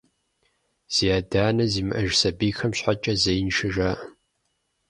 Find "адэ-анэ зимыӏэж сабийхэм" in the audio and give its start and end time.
1.17-2.71